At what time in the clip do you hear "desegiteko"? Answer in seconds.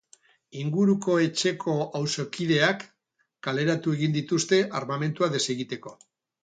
5.37-5.99